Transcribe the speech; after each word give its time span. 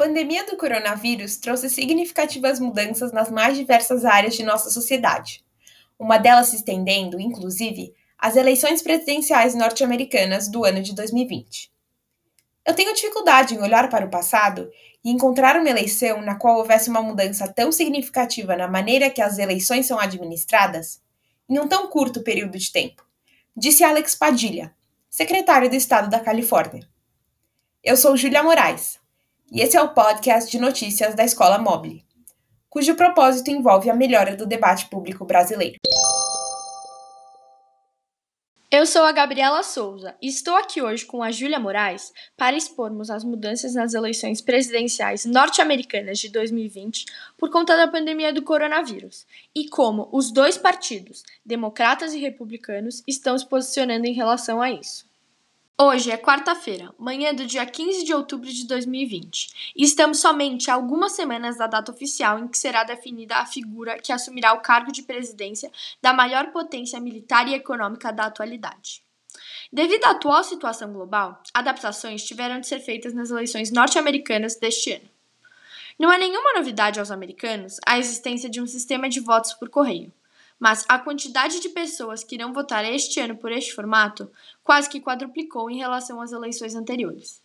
pandemia 0.00 0.46
do 0.46 0.56
coronavírus 0.56 1.36
trouxe 1.36 1.68
significativas 1.68 2.58
mudanças 2.58 3.12
nas 3.12 3.30
mais 3.30 3.54
diversas 3.54 4.06
áreas 4.06 4.34
de 4.34 4.42
nossa 4.42 4.70
sociedade. 4.70 5.44
Uma 5.98 6.16
delas 6.16 6.48
se 6.48 6.56
estendendo, 6.56 7.20
inclusive, 7.20 7.92
às 8.16 8.34
eleições 8.34 8.80
presidenciais 8.80 9.54
norte-americanas 9.54 10.48
do 10.48 10.64
ano 10.64 10.80
de 10.80 10.94
2020. 10.94 11.70
Eu 12.64 12.72
tenho 12.72 12.94
dificuldade 12.94 13.54
em 13.54 13.60
olhar 13.60 13.90
para 13.90 14.06
o 14.06 14.10
passado 14.10 14.70
e 15.04 15.10
encontrar 15.10 15.60
uma 15.60 15.68
eleição 15.68 16.22
na 16.22 16.34
qual 16.34 16.56
houvesse 16.56 16.88
uma 16.88 17.02
mudança 17.02 17.46
tão 17.46 17.70
significativa 17.70 18.56
na 18.56 18.66
maneira 18.66 19.10
que 19.10 19.20
as 19.20 19.36
eleições 19.36 19.84
são 19.84 20.00
administradas 20.00 21.02
em 21.46 21.58
um 21.58 21.68
tão 21.68 21.88
curto 21.88 22.22
período 22.22 22.56
de 22.56 22.72
tempo, 22.72 23.04
disse 23.54 23.84
Alex 23.84 24.14
Padilha, 24.14 24.74
secretário 25.10 25.68
do 25.68 25.76
Estado 25.76 26.08
da 26.08 26.20
Califórnia. 26.20 26.88
Eu 27.84 27.98
sou 27.98 28.16
Júlia 28.16 28.42
Moraes, 28.42 28.99
e 29.50 29.60
esse 29.60 29.76
é 29.76 29.82
o 29.82 29.88
podcast 29.88 30.48
de 30.50 30.60
notícias 30.60 31.14
da 31.14 31.24
Escola 31.24 31.58
Mobile, 31.58 32.04
cujo 32.68 32.94
propósito 32.94 33.50
envolve 33.50 33.90
a 33.90 33.94
melhora 33.94 34.36
do 34.36 34.46
debate 34.46 34.86
público 34.86 35.24
brasileiro. 35.24 35.76
Eu 38.70 38.86
sou 38.86 39.02
a 39.02 39.10
Gabriela 39.10 39.64
Souza 39.64 40.14
e 40.22 40.28
estou 40.28 40.54
aqui 40.54 40.80
hoje 40.80 41.04
com 41.04 41.24
a 41.24 41.32
Júlia 41.32 41.58
Moraes 41.58 42.12
para 42.36 42.56
expormos 42.56 43.10
as 43.10 43.24
mudanças 43.24 43.74
nas 43.74 43.94
eleições 43.94 44.40
presidenciais 44.40 45.24
norte-americanas 45.24 46.20
de 46.20 46.28
2020 46.28 47.04
por 47.36 47.50
conta 47.50 47.76
da 47.76 47.88
pandemia 47.88 48.32
do 48.32 48.42
coronavírus 48.42 49.26
e 49.52 49.68
como 49.68 50.08
os 50.12 50.30
dois 50.30 50.56
partidos, 50.56 51.24
democratas 51.44 52.14
e 52.14 52.20
republicanos, 52.20 53.02
estão 53.08 53.36
se 53.36 53.48
posicionando 53.48 54.06
em 54.06 54.12
relação 54.12 54.62
a 54.62 54.70
isso. 54.70 55.09
Hoje 55.82 56.10
é 56.10 56.18
quarta-feira, 56.18 56.94
manhã 56.98 57.34
do 57.34 57.46
dia 57.46 57.64
15 57.64 58.04
de 58.04 58.12
outubro 58.12 58.52
de 58.52 58.66
2020, 58.66 59.72
e 59.74 59.82
estamos 59.82 60.20
somente 60.20 60.70
a 60.70 60.74
algumas 60.74 61.12
semanas 61.12 61.56
da 61.56 61.66
data 61.66 61.90
oficial 61.90 62.38
em 62.38 62.46
que 62.46 62.58
será 62.58 62.84
definida 62.84 63.36
a 63.36 63.46
figura 63.46 63.98
que 63.98 64.12
assumirá 64.12 64.52
o 64.52 64.60
cargo 64.60 64.92
de 64.92 65.02
presidência 65.02 65.72
da 66.02 66.12
maior 66.12 66.52
potência 66.52 67.00
militar 67.00 67.48
e 67.48 67.54
econômica 67.54 68.12
da 68.12 68.26
atualidade. 68.26 69.02
Devido 69.72 70.04
à 70.04 70.10
atual 70.10 70.44
situação 70.44 70.92
global, 70.92 71.42
adaptações 71.54 72.24
tiveram 72.24 72.60
de 72.60 72.66
ser 72.66 72.80
feitas 72.80 73.14
nas 73.14 73.30
eleições 73.30 73.72
norte-americanas 73.72 74.56
deste 74.56 74.92
ano. 74.92 75.08
Não 75.98 76.12
é 76.12 76.18
nenhuma 76.18 76.52
novidade 76.52 77.00
aos 77.00 77.10
americanos 77.10 77.78
a 77.86 77.98
existência 77.98 78.50
de 78.50 78.60
um 78.60 78.66
sistema 78.66 79.08
de 79.08 79.20
votos 79.20 79.54
por 79.54 79.70
correio 79.70 80.12
mas 80.60 80.84
a 80.86 80.98
quantidade 80.98 81.58
de 81.58 81.70
pessoas 81.70 82.22
que 82.22 82.34
irão 82.34 82.52
votar 82.52 82.84
este 82.84 83.18
ano 83.18 83.34
por 83.36 83.50
este 83.50 83.74
formato 83.74 84.30
quase 84.62 84.88
que 84.90 85.00
quadruplicou 85.00 85.70
em 85.70 85.78
relação 85.78 86.20
às 86.20 86.30
eleições 86.30 86.74
anteriores. 86.74 87.42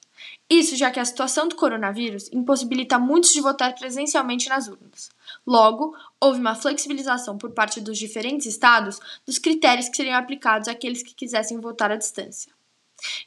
Isso 0.50 0.76
já 0.76 0.92
que 0.92 1.00
a 1.00 1.06
situação 1.06 1.48
do 1.48 1.56
coronavírus 1.56 2.30
impossibilita 2.32 3.00
muitos 3.00 3.34
de 3.34 3.42
votar 3.42 3.74
presencialmente 3.76 4.48
nas 4.48 4.68
urnas. 4.68 5.10
Logo, 5.46 5.96
houve 6.20 6.40
uma 6.40 6.56
flexibilização 6.56 7.38
por 7.38 7.52
parte 7.52 7.82
dos 7.82 7.98
diferentes 7.98 8.46
estados 8.46 9.00
dos 9.26 9.40
critérios 9.40 9.90
que 9.90 9.98
seriam 9.98 10.18
aplicados 10.18 10.68
àqueles 10.68 11.04
que 11.04 11.16
quisessem 11.16 11.60
votar 11.60 11.92
à 11.92 11.96
distância. 11.96 12.54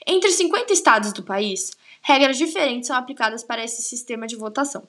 Entre 0.06 0.30
50 0.30 0.72
estados 0.72 1.12
do 1.12 1.22
país, 1.22 1.72
regras 2.02 2.38
diferentes 2.38 2.86
são 2.86 2.96
aplicadas 2.96 3.44
para 3.44 3.62
esse 3.62 3.82
sistema 3.82 4.26
de 4.26 4.36
votação. 4.36 4.88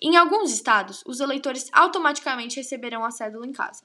Em 0.00 0.16
alguns 0.16 0.50
estados, 0.52 1.02
os 1.06 1.20
eleitores 1.20 1.68
automaticamente 1.72 2.56
receberão 2.56 3.04
a 3.04 3.10
cédula 3.10 3.46
em 3.46 3.52
casa. 3.52 3.82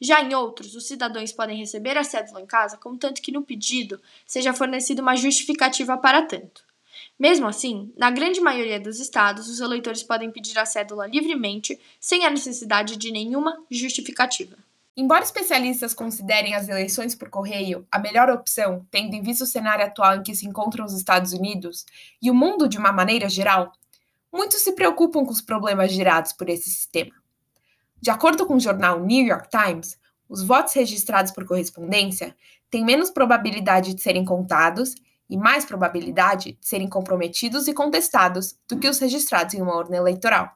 Já 0.00 0.22
em 0.22 0.34
outros, 0.34 0.74
os 0.74 0.86
cidadãos 0.86 1.32
podem 1.32 1.58
receber 1.58 1.96
a 1.96 2.04
cédula 2.04 2.40
em 2.40 2.46
casa, 2.46 2.76
contanto 2.76 3.22
que 3.22 3.32
no 3.32 3.42
pedido 3.42 4.00
seja 4.26 4.52
fornecida 4.52 5.02
uma 5.02 5.16
justificativa 5.16 5.96
para 5.96 6.22
tanto. 6.22 6.62
Mesmo 7.18 7.48
assim, 7.48 7.92
na 7.96 8.10
grande 8.10 8.40
maioria 8.40 8.78
dos 8.78 9.00
estados, 9.00 9.48
os 9.48 9.60
eleitores 9.60 10.02
podem 10.02 10.30
pedir 10.30 10.56
a 10.58 10.64
cédula 10.64 11.06
livremente, 11.06 11.78
sem 11.98 12.24
a 12.24 12.30
necessidade 12.30 12.96
de 12.96 13.10
nenhuma 13.10 13.56
justificativa. 13.70 14.56
Embora 14.96 15.22
especialistas 15.22 15.94
considerem 15.94 16.54
as 16.54 16.68
eleições 16.68 17.14
por 17.14 17.30
correio 17.30 17.86
a 17.90 18.00
melhor 18.00 18.28
opção, 18.30 18.84
tendo 18.90 19.14
em 19.14 19.22
vista 19.22 19.44
o 19.44 19.46
cenário 19.46 19.84
atual 19.84 20.16
em 20.16 20.22
que 20.22 20.34
se 20.34 20.46
encontram 20.46 20.84
os 20.84 20.92
Estados 20.92 21.32
Unidos 21.32 21.86
e 22.20 22.30
o 22.30 22.34
mundo 22.34 22.68
de 22.68 22.78
uma 22.78 22.92
maneira 22.92 23.28
geral, 23.28 23.72
muitos 24.32 24.60
se 24.60 24.72
preocupam 24.72 25.24
com 25.24 25.30
os 25.30 25.40
problemas 25.40 25.92
gerados 25.92 26.32
por 26.32 26.48
esse 26.48 26.68
sistema. 26.68 27.12
De 28.00 28.10
acordo 28.10 28.46
com 28.46 28.54
o 28.54 28.60
jornal 28.60 29.00
New 29.00 29.26
York 29.26 29.48
Times, 29.50 29.98
os 30.28 30.42
votos 30.42 30.72
registrados 30.74 31.32
por 31.32 31.44
correspondência 31.44 32.36
têm 32.70 32.84
menos 32.84 33.10
probabilidade 33.10 33.94
de 33.94 34.02
serem 34.02 34.24
contados 34.24 34.94
e 35.28 35.36
mais 35.36 35.64
probabilidade 35.64 36.52
de 36.52 36.66
serem 36.66 36.88
comprometidos 36.88 37.66
e 37.66 37.74
contestados 37.74 38.56
do 38.68 38.78
que 38.78 38.88
os 38.88 38.98
registrados 38.98 39.54
em 39.54 39.62
uma 39.62 39.76
urna 39.76 39.96
eleitoral, 39.96 40.50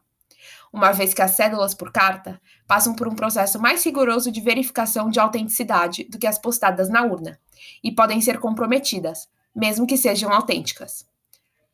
uma 0.73 0.93
vez 0.93 1.13
que 1.13 1.21
as 1.21 1.33
cédulas 1.33 1.75
por 1.75 1.91
carta 1.91 2.41
passam 2.67 2.95
por 2.95 3.09
um 3.09 3.15
processo 3.15 3.61
mais 3.61 3.85
rigoroso 3.85 4.31
de 4.31 4.41
verificação 4.41 5.11
de 5.11 5.19
autenticidade 5.19 6.05
do 6.05 6.19
que 6.19 6.27
as 6.27 6.39
postadas 6.39 6.89
na 6.89 7.03
urna 7.03 7.39
e 7.83 7.91
podem 7.91 8.21
ser 8.21 8.39
comprometidas, 8.39 9.29
mesmo 9.55 9.87
que 9.87 9.97
sejam 9.97 10.33
autênticas. 10.33 11.07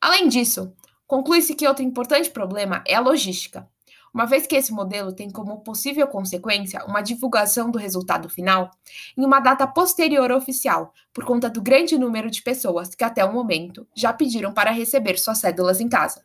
Além 0.01 0.27
disso, 0.27 0.73
conclui-se 1.05 1.53
que 1.55 1.67
outro 1.67 1.83
importante 1.83 2.29
problema 2.29 2.83
é 2.87 2.95
a 2.95 3.01
logística 3.01 3.67
uma 4.13 4.25
vez 4.25 4.47
que 4.47 4.55
esse 4.55 4.71
modelo 4.71 5.13
tem 5.13 5.29
como 5.29 5.59
possível 5.61 6.07
consequência 6.07 6.83
uma 6.85 7.01
divulgação 7.01 7.69
do 7.69 7.77
resultado 7.77 8.29
final 8.29 8.71
em 9.17 9.25
uma 9.25 9.39
data 9.39 9.67
posterior 9.67 10.31
oficial, 10.31 10.93
por 11.13 11.25
conta 11.25 11.49
do 11.49 11.61
grande 11.61 11.97
número 11.97 12.29
de 12.29 12.41
pessoas 12.41 12.95
que 12.95 13.03
até 13.03 13.23
o 13.23 13.33
momento 13.33 13.87
já 13.95 14.11
pediram 14.11 14.53
para 14.53 14.71
receber 14.71 15.17
suas 15.17 15.37
cédulas 15.37 15.79
em 15.79 15.89
casa. 15.89 16.23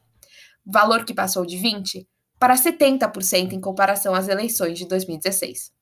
Valor 0.65 1.05
que 1.05 1.12
passou 1.12 1.45
de 1.45 1.56
20 1.56 2.09
para 2.39 2.55
70% 2.55 3.53
em 3.53 3.61
comparação 3.61 4.15
às 4.15 4.28
eleições 4.28 4.78
de 4.78 4.87
2016. 4.87 5.72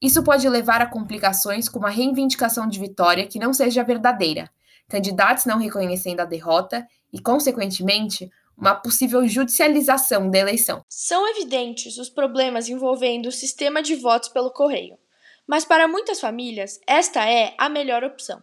Isso 0.00 0.22
pode 0.22 0.48
levar 0.48 0.82
a 0.82 0.86
complicações 0.86 1.68
como 1.68 1.86
a 1.86 1.90
reivindicação 1.90 2.68
de 2.68 2.78
vitória 2.78 3.26
que 3.26 3.38
não 3.38 3.52
seja 3.54 3.82
verdadeira, 3.82 4.50
candidatos 4.88 5.46
não 5.46 5.58
reconhecendo 5.58 6.20
a 6.20 6.24
derrota 6.24 6.86
e, 7.12 7.20
consequentemente, 7.20 8.30
uma 8.56 8.74
possível 8.74 9.26
judicialização 9.28 10.30
da 10.30 10.38
eleição. 10.38 10.82
São 10.88 11.28
evidentes 11.28 11.98
os 11.98 12.08
problemas 12.08 12.68
envolvendo 12.68 13.26
o 13.26 13.32
sistema 13.32 13.82
de 13.82 13.94
votos 13.94 14.28
pelo 14.28 14.50
correio, 14.50 14.98
mas 15.46 15.64
para 15.64 15.86
muitas 15.86 16.20
famílias 16.20 16.80
esta 16.86 17.28
é 17.28 17.54
a 17.58 17.68
melhor 17.68 18.02
opção. 18.02 18.42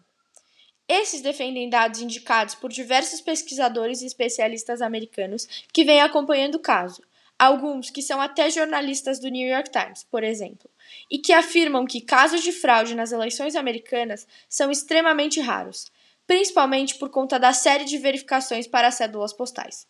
Esses 0.88 1.22
defendem 1.22 1.70
dados 1.70 2.02
indicados 2.02 2.56
por 2.56 2.70
diversos 2.70 3.22
pesquisadores 3.22 4.02
e 4.02 4.06
especialistas 4.06 4.82
americanos 4.82 5.48
que 5.72 5.84
vêm 5.84 6.02
acompanhando 6.02 6.56
o 6.56 6.60
caso, 6.60 7.02
alguns 7.40 7.90
que 7.90 8.02
são 8.02 8.22
até 8.22 8.50
jornalistas 8.50 9.20
do 9.20 9.30
New 9.30 9.48
York 9.48 9.72
Times, 9.72 10.04
por 10.04 10.24
exemplo, 10.24 10.70
e 11.10 11.18
que 11.18 11.34
afirmam 11.34 11.86
que 11.86 12.02
casos 12.02 12.42
de 12.42 12.52
fraude 12.52 12.96
nas 12.96 13.12
eleições 13.12 13.56
americanas 13.56 14.28
são 14.50 14.70
extremamente 14.70 15.40
raros, 15.40 15.92
principalmente 16.28 16.96
por 16.96 17.10
conta 17.10 17.40
da 17.40 17.54
série 17.54 17.86
de 17.86 17.98
verificações 17.98 18.68
para 18.68 18.90
as 18.90 18.96
cédulas 18.96 19.34
postais. 19.34 19.88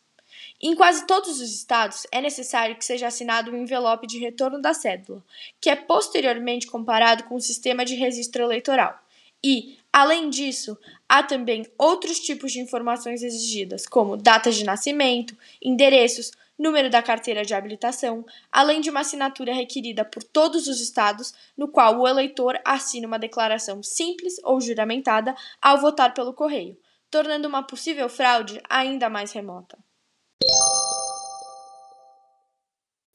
Em 0.65 0.75
quase 0.75 1.05
todos 1.05 1.41
os 1.41 1.53
estados, 1.53 2.07
é 2.09 2.21
necessário 2.21 2.77
que 2.77 2.85
seja 2.85 3.07
assinado 3.07 3.51
um 3.51 3.57
envelope 3.57 4.07
de 4.07 4.17
retorno 4.17 4.61
da 4.61 4.73
cédula, 4.73 5.21
que 5.59 5.69
é 5.69 5.75
posteriormente 5.75 6.67
comparado 6.67 7.25
com 7.25 7.35
o 7.35 7.41
sistema 7.41 7.83
de 7.83 7.95
registro 7.95 8.43
eleitoral. 8.43 8.97
E, 9.43 9.77
além 9.91 10.29
disso, 10.29 10.77
há 11.09 11.21
também 11.21 11.65
outros 11.77 12.17
tipos 12.17 12.53
de 12.53 12.61
informações 12.61 13.21
exigidas, 13.21 13.85
como 13.85 14.15
datas 14.15 14.55
de 14.55 14.63
nascimento, 14.63 15.37
endereços, 15.61 16.31
número 16.57 16.89
da 16.89 17.03
carteira 17.03 17.43
de 17.43 17.53
habilitação, 17.53 18.25
além 18.49 18.79
de 18.79 18.89
uma 18.89 19.01
assinatura 19.01 19.53
requerida 19.53 20.05
por 20.05 20.23
todos 20.23 20.69
os 20.69 20.79
estados, 20.79 21.33
no 21.57 21.67
qual 21.67 21.99
o 21.99 22.07
eleitor 22.07 22.57
assina 22.63 23.05
uma 23.05 23.19
declaração 23.19 23.83
simples 23.83 24.35
ou 24.41 24.61
juramentada 24.61 25.35
ao 25.61 25.81
votar 25.81 26.13
pelo 26.13 26.33
correio, 26.33 26.79
tornando 27.11 27.49
uma 27.49 27.63
possível 27.63 28.07
fraude 28.07 28.61
ainda 28.69 29.09
mais 29.09 29.33
remota. 29.33 29.77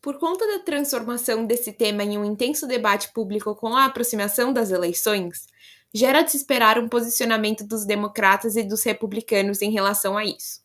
Por 0.00 0.16
conta 0.16 0.46
da 0.46 0.60
transformação 0.60 1.44
desse 1.44 1.72
tema 1.72 2.04
em 2.04 2.16
um 2.16 2.24
intenso 2.24 2.68
debate 2.68 3.12
público 3.12 3.54
com 3.56 3.74
a 3.74 3.84
aproximação 3.84 4.52
das 4.52 4.70
eleições, 4.70 5.48
gera 5.92 6.22
de 6.22 6.30
se 6.30 6.36
esperar 6.36 6.78
um 6.78 6.88
posicionamento 6.88 7.66
dos 7.66 7.84
democratas 7.84 8.54
e 8.54 8.62
dos 8.62 8.84
republicanos 8.84 9.60
em 9.60 9.72
relação 9.72 10.16
a 10.16 10.24
isso. 10.24 10.62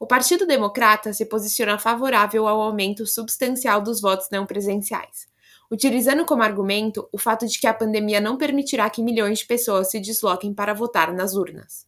O 0.00 0.06
Partido 0.06 0.46
Democrata 0.46 1.12
se 1.12 1.26
posiciona 1.26 1.78
favorável 1.78 2.48
ao 2.48 2.62
aumento 2.62 3.06
substancial 3.06 3.82
dos 3.82 4.00
votos 4.00 4.28
não 4.32 4.46
presenciais, 4.46 5.28
utilizando 5.70 6.24
como 6.24 6.42
argumento 6.42 7.06
o 7.12 7.18
fato 7.18 7.46
de 7.46 7.58
que 7.58 7.66
a 7.66 7.74
pandemia 7.74 8.22
não 8.22 8.38
permitirá 8.38 8.88
que 8.88 9.02
milhões 9.02 9.40
de 9.40 9.46
pessoas 9.46 9.90
se 9.90 10.00
desloquem 10.00 10.54
para 10.54 10.72
votar 10.72 11.12
nas 11.12 11.34
urnas. 11.34 11.86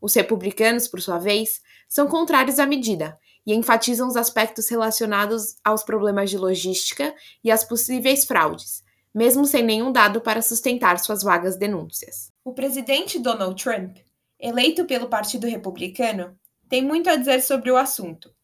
Os 0.00 0.12
republicanos, 0.14 0.88
por 0.88 1.00
sua 1.00 1.18
vez, 1.18 1.62
são 1.88 2.08
contrários 2.08 2.58
à 2.58 2.66
medida 2.66 3.16
e 3.46 3.54
enfatizam 3.54 4.08
os 4.08 4.16
aspectos 4.16 4.68
relacionados 4.68 5.56
aos 5.64 5.82
problemas 5.82 6.30
de 6.30 6.38
logística 6.38 7.14
e 7.42 7.50
às 7.50 7.64
possíveis 7.64 8.24
fraudes, 8.24 8.82
mesmo 9.14 9.44
sem 9.44 9.62
nenhum 9.62 9.92
dado 9.92 10.20
para 10.20 10.42
sustentar 10.42 10.98
suas 10.98 11.22
vagas 11.22 11.56
denúncias. 11.56 12.32
O 12.44 12.52
presidente 12.52 13.18
Donald 13.18 13.62
Trump, 13.62 13.98
eleito 14.38 14.84
pelo 14.84 15.08
Partido 15.08 15.46
Republicano, 15.46 16.38
tem 16.68 16.82
muito 16.82 17.08
a 17.08 17.16
dizer 17.16 17.42
sobre 17.42 17.70
o 17.70 17.76
assunto, 17.76 18.34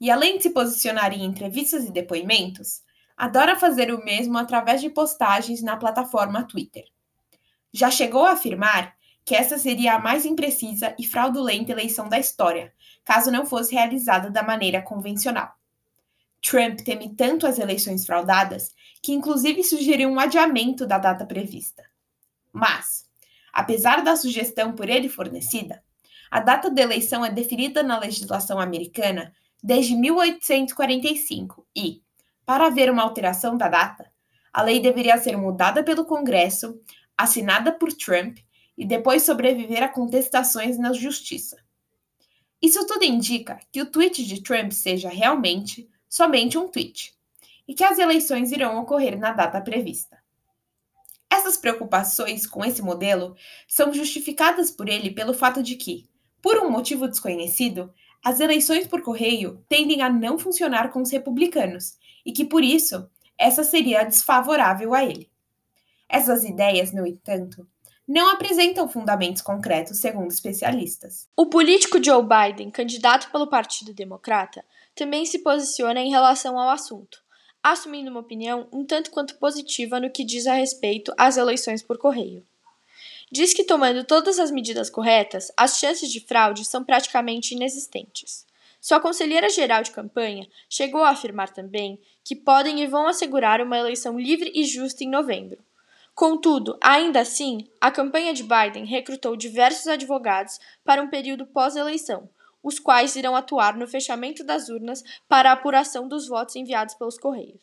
E 0.00 0.10
além 0.10 0.38
de 0.38 0.44
se 0.44 0.50
posicionar 0.50 1.12
em 1.12 1.24
entrevistas 1.24 1.84
e 1.84 1.92
depoimentos, 1.92 2.80
adora 3.14 3.58
fazer 3.58 3.92
o 3.92 4.02
mesmo 4.02 4.38
através 4.38 4.80
de 4.80 4.88
postagens 4.88 5.62
na 5.62 5.76
plataforma 5.76 6.44
Twitter. 6.44 6.84
Já 7.70 7.90
chegou 7.90 8.24
a 8.24 8.32
afirmar 8.32 8.94
que 9.30 9.34
essa 9.36 9.60
seria 9.60 9.94
a 9.94 9.98
mais 10.00 10.26
imprecisa 10.26 10.92
e 10.98 11.06
fraudulenta 11.06 11.70
eleição 11.70 12.08
da 12.08 12.18
história, 12.18 12.72
caso 13.04 13.30
não 13.30 13.46
fosse 13.46 13.72
realizada 13.72 14.28
da 14.28 14.42
maneira 14.42 14.82
convencional. 14.82 15.54
Trump 16.42 16.80
teme 16.80 17.14
tanto 17.14 17.46
as 17.46 17.56
eleições 17.56 18.04
fraudadas 18.04 18.74
que, 19.00 19.12
inclusive, 19.12 19.62
sugeriu 19.62 20.08
um 20.08 20.18
adiamento 20.18 20.84
da 20.84 20.98
data 20.98 21.24
prevista. 21.24 21.84
Mas, 22.52 23.08
apesar 23.52 24.02
da 24.02 24.16
sugestão 24.16 24.72
por 24.72 24.88
ele 24.88 25.08
fornecida, 25.08 25.80
a 26.28 26.40
data 26.40 26.68
da 26.68 26.82
eleição 26.82 27.24
é 27.24 27.30
definida 27.30 27.84
na 27.84 28.00
legislação 28.00 28.58
americana 28.58 29.32
desde 29.62 29.94
1845 29.94 31.64
e, 31.76 32.02
para 32.44 32.66
haver 32.66 32.90
uma 32.90 33.04
alteração 33.04 33.56
da 33.56 33.68
data, 33.68 34.10
a 34.52 34.60
lei 34.60 34.80
deveria 34.80 35.16
ser 35.18 35.36
mudada 35.36 35.84
pelo 35.84 36.04
Congresso, 36.04 36.80
assinada 37.16 37.70
por 37.70 37.92
Trump 37.92 38.38
e 38.80 38.86
depois 38.86 39.24
sobreviver 39.24 39.82
a 39.82 39.88
contestações 39.90 40.78
na 40.78 40.94
justiça. 40.94 41.58
Isso 42.62 42.86
tudo 42.86 43.04
indica 43.04 43.60
que 43.70 43.82
o 43.82 43.84
tweet 43.84 44.24
de 44.24 44.42
Trump 44.42 44.72
seja 44.72 45.10
realmente 45.10 45.86
somente 46.08 46.56
um 46.56 46.66
tweet 46.66 47.14
e 47.68 47.74
que 47.74 47.84
as 47.84 47.98
eleições 47.98 48.50
irão 48.50 48.80
ocorrer 48.80 49.18
na 49.18 49.32
data 49.32 49.60
prevista. 49.60 50.16
Essas 51.28 51.58
preocupações 51.58 52.46
com 52.46 52.64
esse 52.64 52.80
modelo 52.80 53.36
são 53.68 53.92
justificadas 53.92 54.70
por 54.70 54.88
ele 54.88 55.10
pelo 55.10 55.34
fato 55.34 55.62
de 55.62 55.76
que, 55.76 56.08
por 56.40 56.56
um 56.56 56.70
motivo 56.70 57.06
desconhecido, 57.06 57.92
as 58.24 58.40
eleições 58.40 58.86
por 58.86 59.02
correio 59.02 59.62
tendem 59.68 60.00
a 60.00 60.08
não 60.08 60.38
funcionar 60.38 60.90
com 60.90 61.02
os 61.02 61.10
republicanos 61.10 61.98
e 62.24 62.32
que, 62.32 62.46
por 62.46 62.64
isso, 62.64 63.10
essa 63.36 63.62
seria 63.62 64.04
desfavorável 64.04 64.94
a 64.94 65.04
ele. 65.04 65.30
Essas 66.08 66.44
ideias, 66.44 66.92
no 66.92 67.06
entanto, 67.06 67.68
não 68.10 68.28
apresentam 68.28 68.88
fundamentos 68.88 69.40
concretos, 69.40 69.98
segundo 69.98 70.32
especialistas. 70.32 71.28
O 71.36 71.46
político 71.46 72.02
Joe 72.02 72.24
Biden, 72.24 72.68
candidato 72.68 73.30
pelo 73.30 73.46
Partido 73.46 73.94
Democrata, 73.94 74.64
também 74.96 75.24
se 75.24 75.38
posiciona 75.38 76.00
em 76.00 76.10
relação 76.10 76.58
ao 76.58 76.70
assunto, 76.70 77.22
assumindo 77.62 78.10
uma 78.10 78.18
opinião 78.18 78.66
um 78.72 78.84
tanto 78.84 79.12
quanto 79.12 79.36
positiva 79.36 80.00
no 80.00 80.10
que 80.10 80.24
diz 80.24 80.48
a 80.48 80.54
respeito 80.54 81.14
às 81.16 81.36
eleições 81.36 81.84
por 81.84 81.98
correio. 81.98 82.44
Diz 83.30 83.54
que, 83.54 83.62
tomando 83.62 84.02
todas 84.02 84.40
as 84.40 84.50
medidas 84.50 84.90
corretas, 84.90 85.52
as 85.56 85.78
chances 85.78 86.10
de 86.10 86.18
fraude 86.18 86.64
são 86.64 86.82
praticamente 86.82 87.54
inexistentes. 87.54 88.44
Sua 88.80 88.98
conselheira 88.98 89.48
geral 89.48 89.84
de 89.84 89.92
campanha 89.92 90.48
chegou 90.68 91.04
a 91.04 91.10
afirmar 91.10 91.50
também 91.50 91.96
que 92.24 92.34
podem 92.34 92.82
e 92.82 92.88
vão 92.88 93.06
assegurar 93.06 93.60
uma 93.60 93.78
eleição 93.78 94.18
livre 94.18 94.50
e 94.52 94.64
justa 94.64 95.04
em 95.04 95.08
novembro. 95.08 95.62
Contudo, 96.20 96.76
ainda 96.82 97.20
assim, 97.20 97.66
a 97.80 97.90
campanha 97.90 98.34
de 98.34 98.42
Biden 98.42 98.84
recrutou 98.84 99.34
diversos 99.34 99.86
advogados 99.86 100.60
para 100.84 101.00
um 101.00 101.08
período 101.08 101.46
pós-eleição, 101.46 102.28
os 102.62 102.78
quais 102.78 103.16
irão 103.16 103.34
atuar 103.34 103.74
no 103.74 103.88
fechamento 103.88 104.44
das 104.44 104.68
urnas 104.68 105.02
para 105.26 105.48
a 105.48 105.54
apuração 105.54 106.06
dos 106.06 106.28
votos 106.28 106.56
enviados 106.56 106.94
pelos 106.94 107.16
Correios. 107.16 107.62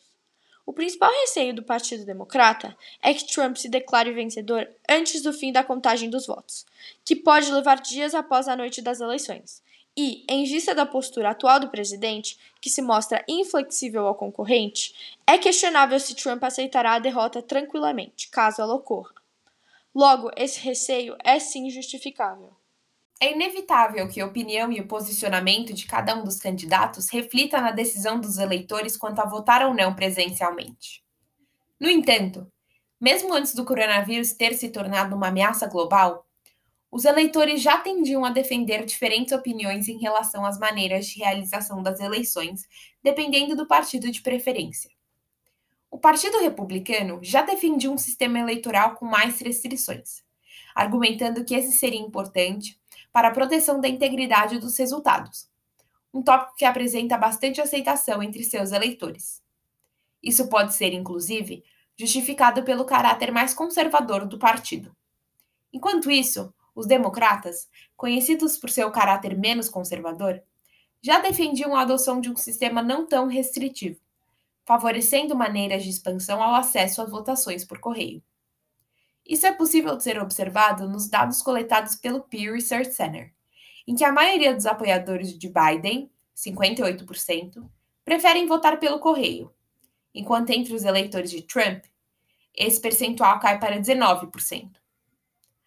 O 0.66 0.72
principal 0.72 1.08
receio 1.20 1.54
do 1.54 1.62
Partido 1.62 2.04
Democrata 2.04 2.76
é 3.00 3.14
que 3.14 3.32
Trump 3.32 3.56
se 3.56 3.68
declare 3.68 4.12
vencedor 4.12 4.68
antes 4.90 5.22
do 5.22 5.32
fim 5.32 5.52
da 5.52 5.62
contagem 5.62 6.10
dos 6.10 6.26
votos, 6.26 6.66
que 7.04 7.14
pode 7.14 7.52
levar 7.52 7.80
dias 7.80 8.12
após 8.12 8.48
a 8.48 8.56
noite 8.56 8.82
das 8.82 9.00
eleições. 9.00 9.62
E, 10.00 10.24
em 10.28 10.44
vista 10.44 10.76
da 10.76 10.86
postura 10.86 11.30
atual 11.30 11.58
do 11.58 11.70
presidente, 11.70 12.38
que 12.60 12.70
se 12.70 12.80
mostra 12.80 13.24
inflexível 13.26 14.06
ao 14.06 14.14
concorrente, 14.14 14.94
é 15.26 15.36
questionável 15.36 15.98
se 15.98 16.14
Trump 16.14 16.44
aceitará 16.44 16.92
a 16.92 16.98
derrota 17.00 17.42
tranquilamente, 17.42 18.30
caso 18.30 18.62
ela 18.62 18.76
ocorra. 18.76 19.12
Logo, 19.92 20.30
esse 20.36 20.60
receio 20.60 21.16
é 21.24 21.40
sim 21.40 21.68
justificável. 21.68 22.52
É 23.20 23.32
inevitável 23.32 24.08
que 24.08 24.20
a 24.20 24.26
opinião 24.26 24.70
e 24.70 24.80
o 24.80 24.86
posicionamento 24.86 25.74
de 25.74 25.84
cada 25.84 26.14
um 26.14 26.22
dos 26.22 26.38
candidatos 26.38 27.08
reflita 27.10 27.60
na 27.60 27.72
decisão 27.72 28.20
dos 28.20 28.38
eleitores 28.38 28.96
quanto 28.96 29.18
a 29.18 29.26
votar 29.26 29.66
ou 29.66 29.74
não 29.74 29.96
presencialmente. 29.96 31.02
No 31.80 31.90
entanto, 31.90 32.46
mesmo 33.00 33.34
antes 33.34 33.52
do 33.52 33.64
coronavírus 33.64 34.32
ter 34.32 34.54
se 34.54 34.68
tornado 34.68 35.16
uma 35.16 35.26
ameaça 35.26 35.66
global, 35.66 36.24
os 36.90 37.04
eleitores 37.04 37.60
já 37.60 37.78
tendiam 37.78 38.24
a 38.24 38.30
defender 38.30 38.84
diferentes 38.84 39.32
opiniões 39.32 39.88
em 39.88 39.98
relação 39.98 40.44
às 40.44 40.58
maneiras 40.58 41.06
de 41.06 41.18
realização 41.18 41.82
das 41.82 42.00
eleições, 42.00 42.66
dependendo 43.02 43.54
do 43.54 43.66
partido 43.66 44.10
de 44.10 44.22
preferência. 44.22 44.90
O 45.90 45.98
Partido 45.98 46.38
Republicano 46.38 47.18
já 47.22 47.42
defendia 47.42 47.90
um 47.90 47.98
sistema 47.98 48.38
eleitoral 48.38 48.94
com 48.94 49.06
mais 49.06 49.40
restrições, 49.40 50.22
argumentando 50.74 51.44
que 51.44 51.54
esse 51.54 51.72
seria 51.72 52.00
importante 52.00 52.78
para 53.12 53.28
a 53.28 53.32
proteção 53.32 53.80
da 53.80 53.88
integridade 53.88 54.58
dos 54.58 54.78
resultados, 54.78 55.48
um 56.12 56.22
tópico 56.22 56.56
que 56.56 56.64
apresenta 56.64 57.16
bastante 57.16 57.60
aceitação 57.60 58.22
entre 58.22 58.44
seus 58.44 58.72
eleitores. 58.72 59.42
Isso 60.22 60.48
pode 60.48 60.74
ser, 60.74 60.92
inclusive, 60.92 61.64
justificado 61.98 62.62
pelo 62.62 62.84
caráter 62.84 63.32
mais 63.32 63.54
conservador 63.54 64.26
do 64.26 64.38
partido. 64.38 64.94
Enquanto 65.72 66.10
isso, 66.10 66.52
os 66.78 66.86
democratas, 66.86 67.68
conhecidos 67.96 68.56
por 68.56 68.70
seu 68.70 68.88
caráter 68.92 69.36
menos 69.36 69.68
conservador, 69.68 70.40
já 71.02 71.18
defendiam 71.18 71.74
a 71.74 71.80
adoção 71.80 72.20
de 72.20 72.30
um 72.30 72.36
sistema 72.36 72.80
não 72.80 73.04
tão 73.04 73.26
restritivo, 73.26 73.98
favorecendo 74.64 75.34
maneiras 75.34 75.82
de 75.82 75.90
expansão 75.90 76.40
ao 76.40 76.54
acesso 76.54 77.02
às 77.02 77.10
votações 77.10 77.64
por 77.64 77.80
correio. 77.80 78.22
Isso 79.26 79.44
é 79.44 79.52
possível 79.52 79.96
de 79.96 80.04
ser 80.04 80.22
observado 80.22 80.88
nos 80.88 81.08
dados 81.08 81.42
coletados 81.42 81.96
pelo 81.96 82.20
Pew 82.20 82.54
Research 82.54 82.92
Center, 82.92 83.32
em 83.84 83.96
que 83.96 84.04
a 84.04 84.12
maioria 84.12 84.54
dos 84.54 84.64
apoiadores 84.64 85.36
de 85.36 85.48
Biden, 85.48 86.08
58%, 86.36 87.68
preferem 88.04 88.46
votar 88.46 88.78
pelo 88.78 89.00
correio, 89.00 89.52
enquanto 90.14 90.50
entre 90.50 90.72
os 90.72 90.84
eleitores 90.84 91.32
de 91.32 91.42
Trump, 91.42 91.84
esse 92.54 92.80
percentual 92.80 93.40
cai 93.40 93.58
para 93.58 93.80
19%. 93.80 94.76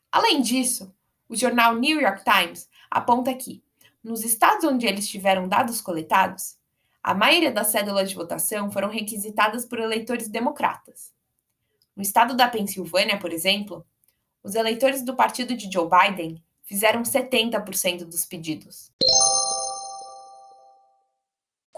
Além 0.09 0.41
disso, 0.41 0.93
o 1.31 1.36
jornal 1.36 1.75
New 1.75 2.01
York 2.01 2.24
Times 2.25 2.69
aponta 2.89 3.33
que, 3.33 3.64
nos 4.04 4.26
estados 4.26 4.66
onde 4.66 4.85
eles 4.85 5.07
tiveram 5.07 5.47
dados 5.47 5.80
coletados, 5.80 6.57
a 7.02 7.14
maioria 7.14 7.52
das 7.52 7.68
cédulas 7.68 8.09
de 8.09 8.16
votação 8.16 8.69
foram 8.69 8.90
requisitadas 8.90 9.66
por 9.66 9.80
eleitores 9.80 10.28
democratas, 10.28 11.14
no 11.95 12.04
estado 12.04 12.35
da 12.35 12.50
Pensilvânia, 12.50 13.18
por 13.18 13.31
exemplo, 13.31 13.85
os 14.44 14.56
eleitores 14.56 15.04
do 15.04 15.16
partido 15.16 15.56
de 15.56 15.71
Joe 15.71 15.88
Biden 15.90 16.44
fizeram 16.64 17.04
70% 17.04 18.06
dos 18.06 18.26
pedidos. 18.26 18.92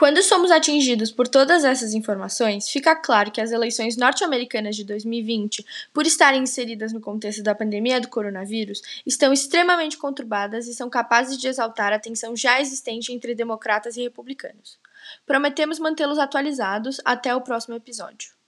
Quando 0.04 0.22
somos 0.22 0.52
atingidos 0.52 1.14
por 1.14 1.30
todas 1.30 1.64
essas 1.64 1.94
informações, 1.94 2.68
fica 2.68 2.94
claro 2.94 3.32
que 3.32 3.40
as 3.40 3.54
eleições 3.54 3.96
norte-americanas 3.96 4.76
de 4.76 4.84
2020, 4.84 5.66
por 5.94 6.06
estarem 6.06 6.44
inseridas 6.44 6.92
no 6.92 7.00
contexto 7.00 7.42
da 7.42 7.56
pandemia 7.56 8.02
do 8.02 8.10
coronavírus, 8.10 8.82
estão 9.06 9.32
extremamente 9.32 9.98
conturbadas 9.98 10.68
e 10.68 10.74
são 10.74 10.90
capazes 10.90 11.38
de 11.38 11.48
exaltar 11.48 11.94
a 11.94 12.00
tensão 12.00 12.36
já 12.36 12.60
existente 12.60 13.14
entre 13.14 13.34
democratas 13.34 13.96
e 13.96 14.02
republicanos. 14.02 14.78
Prometemos 15.26 15.80
mantê-los 15.80 16.20
atualizados 16.20 17.00
até 17.06 17.34
o 17.34 17.40
próximo 17.40 17.76
episódio. 17.76 18.43